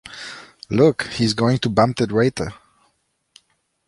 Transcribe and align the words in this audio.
Look— 0.71 1.03
he's 1.19 1.35
going 1.35 1.59
to 1.59 1.69
bump 1.69 1.97
that 1.97 2.11
waiter. 2.11 2.55